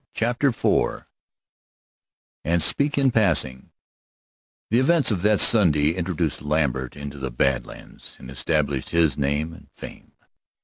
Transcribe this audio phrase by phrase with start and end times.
[0.15, 1.05] CHAPTER IV
[2.43, 3.69] "AND SPEAK IN PASSING"
[4.71, 9.53] The events of that Sunday introduced Lambert into the Bad Lands and established his name
[9.53, 10.13] and fame.